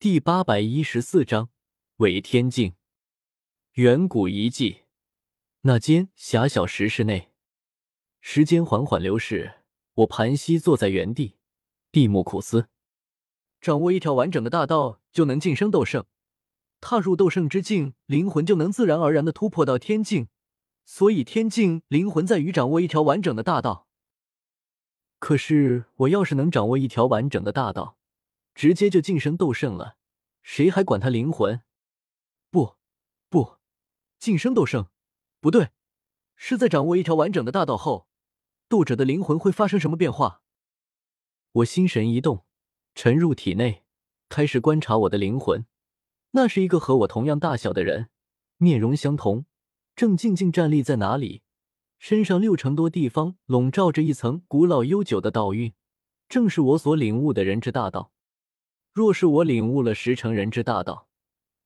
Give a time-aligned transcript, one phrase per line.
[0.00, 1.50] 第八百一十四章
[1.96, 2.76] 伪天境。
[3.72, 4.84] 远古遗迹，
[5.62, 7.32] 那间狭小石室内，
[8.20, 9.54] 时间缓缓流逝，
[9.94, 11.38] 我盘膝坐在原地，
[11.90, 12.68] 闭目苦思。
[13.60, 16.04] 掌握一条完整的大道，就能晋升斗圣；
[16.80, 20.28] 踏入斗圣之境，灵魂就能自然而然的突破到天境。
[20.84, 23.88] 所以，天境灵魂在于掌握一条完整的大道。
[25.18, 27.97] 可是，我要是能掌握一条完整的大道，
[28.58, 29.96] 直接就晋升斗圣了，
[30.42, 31.62] 谁还管他灵魂？
[32.50, 32.74] 不，
[33.30, 33.58] 不，
[34.18, 34.88] 晋升斗圣，
[35.40, 35.68] 不对，
[36.34, 38.08] 是在掌握一条完整的大道后，
[38.68, 40.42] 斗者的灵魂会发生什么变化？
[41.52, 42.46] 我心神一动，
[42.96, 43.84] 沉入体内，
[44.28, 45.64] 开始观察我的灵魂。
[46.32, 48.10] 那是一个和我同样大小的人，
[48.56, 49.46] 面容相同，
[49.94, 51.42] 正静静站立在哪里。
[52.00, 55.72] 身上六成多地方笼罩着一层古老悠久的道韵，
[56.28, 58.10] 正是我所领悟的人之大道。
[58.92, 61.08] 若是我领悟了十成人之大道，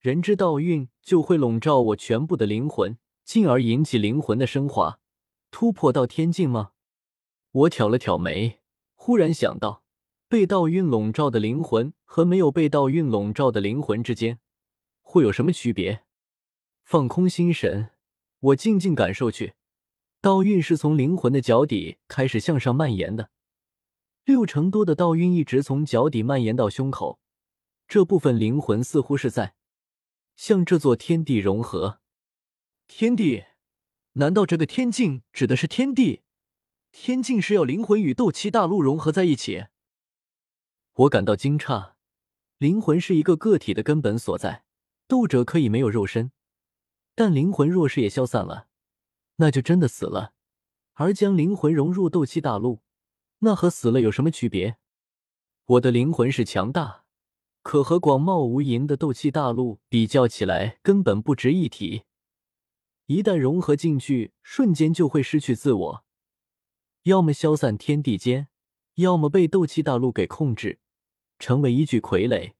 [0.00, 4.98] 人之道运就会笼罩我全部的灵魂，进而引起灵魂的升华，
[5.50, 6.72] 突破到天境吗？
[7.52, 8.60] 我挑了挑眉，
[8.94, 9.84] 忽然想到，
[10.28, 14.38] 被道运笼罩的灵魂和没有被道运笼罩的灵魂之间，
[15.02, 16.04] 会有什么区别？
[16.84, 17.90] 放空心神，
[18.40, 19.54] 我静静感受去。
[20.20, 23.30] 道运是从灵魂的脚底开始向上蔓延的，
[24.30, 27.18] 六成多的道晕一直从脚底蔓延到胸口，
[27.88, 29.56] 这部分灵魂似乎是在
[30.36, 31.98] 向这座天地融合。
[32.86, 33.46] 天地？
[34.12, 36.22] 难道这个天境指的是天地？
[36.92, 39.66] 天境是要灵魂与斗气大陆融合在一起？
[40.92, 41.94] 我感到惊诧。
[42.58, 44.62] 灵魂是一个个体的根本所在，
[45.08, 46.30] 斗者可以没有肉身，
[47.16, 48.68] 但灵魂若是也消散了。
[49.38, 50.34] 那就真的死了，
[50.92, 52.82] 而将灵魂融入斗气大陆，
[53.40, 54.76] 那和死了有什么区别？
[55.66, 57.04] 我的灵魂是强大，
[57.62, 62.02] 可和广袤无垠的斗气大陆比较起来，根本不值一提。
[63.06, 66.04] 一旦融合进去，瞬间就会失去自我，
[67.04, 68.48] 要么消散天地间，
[68.96, 70.78] 要么被斗气大陆给控制，
[71.38, 72.52] 成为一具傀儡。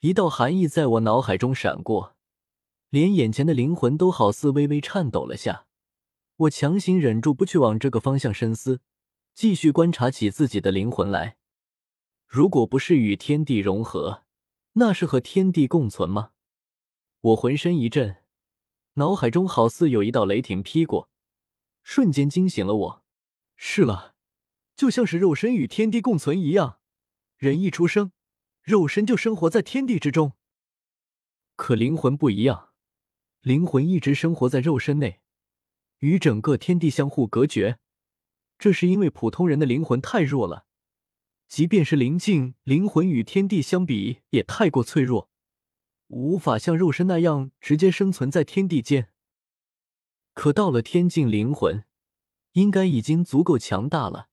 [0.00, 2.16] 一道寒意在我脑海中闪过，
[2.90, 5.66] 连眼前的灵魂都好似微微颤抖了下。
[6.36, 8.80] 我强行忍住不去往这个方向深思，
[9.34, 11.36] 继续观察起自己的灵魂来。
[12.24, 14.22] 如果不是与天地融合，
[14.74, 16.30] 那是和天地共存吗？
[17.20, 18.18] 我浑身一震，
[18.94, 21.10] 脑海中好似有一道雷霆劈过，
[21.82, 23.04] 瞬间惊醒了我。
[23.56, 24.14] 是了，
[24.76, 26.78] 就像是肉身与天地共存一样，
[27.36, 28.12] 人一出生，
[28.62, 30.34] 肉身就生活在天地之中。
[31.56, 32.70] 可灵魂不一样，
[33.40, 35.20] 灵魂一直生活在肉身内。
[35.98, 37.78] 与整个天地相互隔绝，
[38.64, 40.64] 这是因为普通人的灵魂太弱了，
[41.48, 45.28] 即便是灵境灵魂与天地相比也太过脆弱，
[46.06, 49.10] 无法像肉身那样直接生存在天地间。
[50.32, 51.84] 可到了天境，灵魂
[52.52, 54.28] 应该已经足够强大了，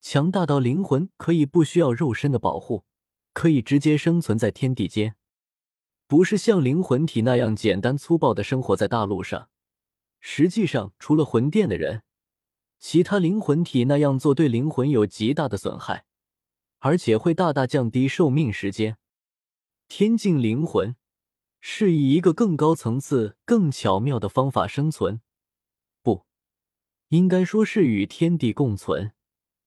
[0.00, 2.84] 强大到灵魂可以不需要肉身的保护，
[3.32, 5.14] 可以直接生存在天地间，
[6.08, 9.50] 不是像灵魂体那样简单粗暴的生活在大陆上。
[10.18, 12.02] 实际上，除了魂殿的人，
[12.82, 16.04] 其他灵魂体那样做对灵魂有极大的损害，
[16.80, 18.98] 而且会大大降低寿命时间。
[19.86, 20.96] 天境灵魂
[21.60, 25.20] 是以一个更高层次、更巧妙的方法生存，
[26.02, 26.26] 不
[27.10, 29.12] 应该说是与天地共存、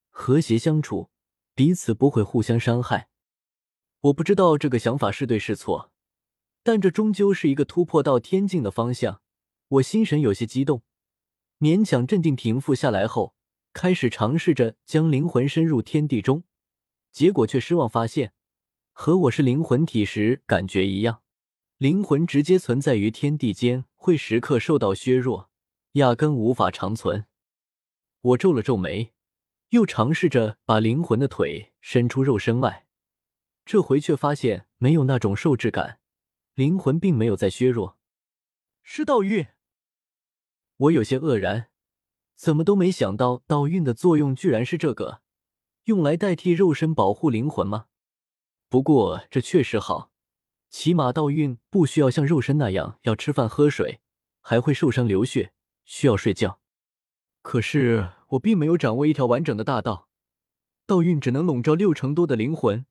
[0.10, 1.10] 和谐相处，
[1.56, 3.08] 彼此不会互相伤害。
[4.02, 5.90] 我不知道这个想法是对是错，
[6.64, 9.22] 但这终究是一个突破到天境的方向。
[9.70, 10.84] 我心神有些激动，
[11.60, 13.34] 勉强镇定平复下来后，
[13.72, 16.44] 开始尝试着将灵魂深入天地中，
[17.12, 18.34] 结果却失望发现，
[18.92, 21.22] 和我是灵魂体时感觉一样，
[21.78, 25.50] 灵魂直接存在于天地间会时刻受到削弱，
[25.94, 27.26] 压根无法长存。
[28.22, 29.14] 我皱了皱眉，
[29.70, 32.86] 又尝试着把灵魂的腿伸出肉身外，
[33.66, 36.00] 这回却发现没有那种受制感，
[36.54, 37.98] 灵魂并没有在削弱，
[38.84, 39.48] 是道运。
[40.78, 41.68] 我有些愕然，
[42.36, 45.22] 怎么都没想到道运的作用居然是这个，
[45.86, 47.86] 用来代替肉身保护灵魂吗？
[48.68, 50.12] 不过这确实好，
[50.70, 54.02] 起码道运不需要像肉身那样要吃饭喝水，
[54.42, 55.54] 还会受伤流血，
[55.86, 56.60] 需要睡觉。
[57.42, 60.10] 可是我并没有掌握一条完整的大道，
[60.86, 62.86] 道运只能笼罩六成多的灵魂，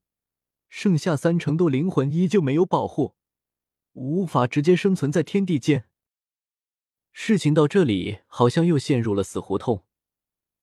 [0.70, 3.14] 剩下三成多灵魂依旧没有保护，
[3.92, 5.84] 无法直接生存在天地间。
[7.16, 9.84] 事情到这里，好像又陷入了死胡同。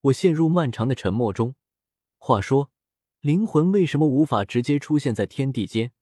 [0.02, 1.56] 我陷入漫长的沉默中。
[2.18, 2.70] 话说，
[3.22, 5.94] 灵魂为什么无法直接出现在天地间，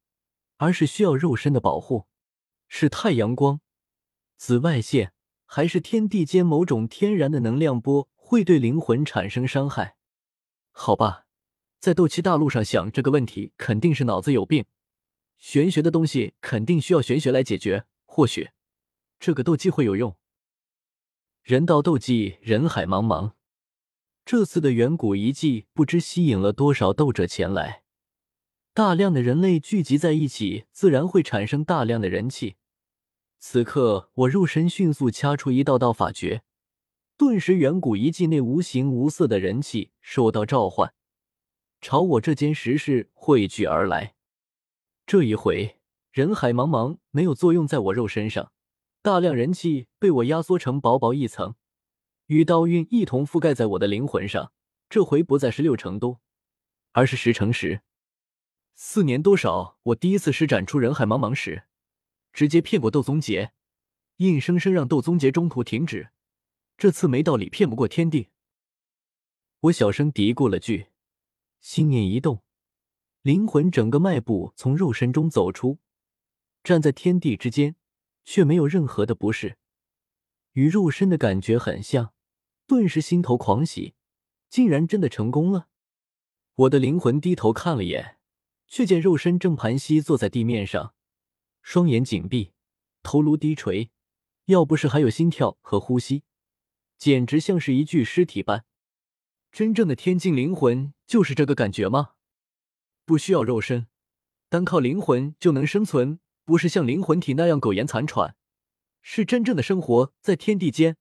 [0.58, 2.08] 而是需要肉身的保护。
[2.68, 3.62] 是太阳光、
[4.38, 5.14] 紫外线，
[5.46, 9.98] 还是天地间某种天然的能量波会对灵魂产生伤害？
[10.72, 11.28] 好吧，
[11.80, 14.66] 在斗气大陆上想这个问题，肯定是脑子有病。
[15.38, 18.50] 玄学的东西肯定需要玄学来解决，或许
[19.20, 20.16] 这个斗技会有用。
[21.50, 23.32] 人道斗技，人海茫茫。
[24.24, 27.82] 这次的远古遗迹不知吸引了多少斗者前来，
[28.72, 32.58] 大量的人类聚集在一起，自然会产生大量的人气。
[33.40, 36.44] 此刻，我肉身迅速掐出一道道法诀，
[37.18, 40.94] 顿时远古遗迹内无形无色的人气受到召唤，
[41.82, 44.14] 朝我这间石室汇聚而来。
[45.08, 45.80] 这一回，
[46.12, 48.52] 人海茫茫没有作用在我肉身上，
[49.02, 51.56] 大量人气被我压缩成薄薄一层。
[52.26, 54.52] 与刀韵一同覆盖在我的灵魂上，
[54.90, 56.22] 这回不再是六成多，
[56.92, 57.82] 而是十成十。
[58.76, 61.64] 四年多少，我第一次施展出人海茫茫时，
[62.32, 63.54] 直接骗过斗宗劫，
[64.18, 66.12] 硬生生让斗宗劫中途停止。
[66.78, 68.30] 这次没道理骗不过天地。
[69.62, 70.90] 我小声嘀咕了句，
[71.60, 72.44] 心念一动，
[73.22, 75.80] 灵魂整个迈步从肉身中走出，
[76.64, 77.76] 站在天地之间，
[78.32, 79.58] 却没有任何的不适，
[80.52, 82.14] 与肉身的感觉很像。
[82.68, 83.96] 顿时心头狂喜，
[84.52, 85.68] 竟然真的成功了！
[86.54, 88.20] 我的灵魂低头看了眼，
[88.68, 90.94] 却见肉身正盘膝坐在地面上，
[91.64, 92.52] 双眼紧闭，
[93.02, 93.90] 头颅低垂。
[94.46, 96.22] 要不是还有心跳和呼吸，
[97.00, 98.64] 简直像是一具尸体般。
[99.52, 102.12] 真正的天境灵魂就是这个感觉吗？
[103.06, 103.88] 不需要肉身，
[104.50, 108.36] 单靠灵魂就能生存，不是像灵魂体那样苟延残喘，
[109.04, 110.98] 是真正的生活在天地间，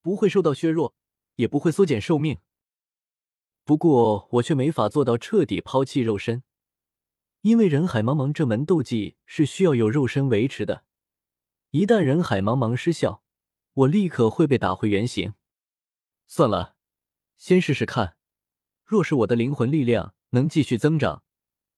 [0.00, 0.94] 不会受到削弱。
[1.34, 2.38] 也不会缩减寿命。
[3.64, 6.44] 不过我却没法做到彻底抛弃肉身，
[7.40, 10.84] 因为人海茫茫这门斗技是需要有肉身维持的。
[11.70, 13.24] 一旦人海茫茫失效，
[13.72, 15.34] 我立刻会被打回原形。
[16.28, 16.76] 算了，
[17.36, 18.16] 先试试看。
[18.84, 21.24] 若是我的灵魂力量能继续增长，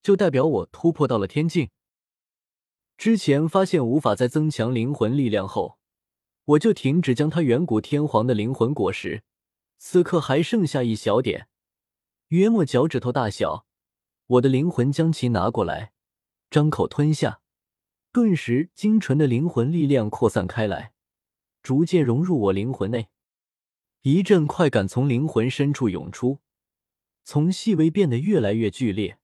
[0.03, 1.71] 就代表我突破到了天境。
[2.97, 5.79] 之前发现无法再增强灵魂力量后，
[6.45, 9.23] 我就停止将他远古天皇的灵魂果实。
[9.79, 11.49] 此刻还剩下一小点，
[12.29, 13.67] 约莫脚趾头大小。
[14.27, 15.93] 我的灵魂将其拿过来，
[16.51, 17.41] 张口吞下，
[18.11, 20.93] 顿时精纯的灵魂力量扩散开来，
[21.63, 23.09] 逐渐融入我灵魂内。
[24.03, 26.41] 一阵快感从灵魂深处涌出，
[27.23, 29.19] 从细微变得越来越剧烈。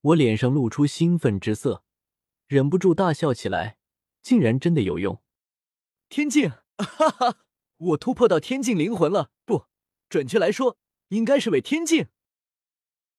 [0.00, 1.84] 我脸上露出兴奋之色，
[2.48, 3.78] 忍不住大笑起来。
[4.20, 5.22] 竟然真的有用！
[6.08, 7.38] 天境， 哈哈，
[7.76, 9.30] 我突破到天境灵魂了！
[9.46, 9.66] 不。
[10.08, 10.76] 准确来说，
[11.08, 12.08] 应该是为天境。